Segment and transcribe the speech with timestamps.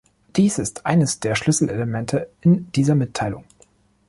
[0.35, 3.43] Dies ist eines der Schlüsselelemente in dieser Mitteilung.